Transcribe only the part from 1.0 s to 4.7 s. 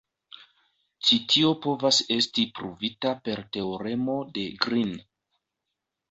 Ĉi tio povas esti pruvita per teoremo de